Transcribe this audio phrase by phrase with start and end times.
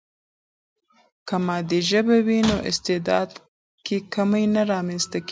[1.27, 3.29] که مادي ژبه وي، نو استعداد
[3.85, 5.29] کې کمی نه رامنځته کیږي.